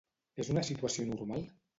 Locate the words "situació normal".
0.69-1.45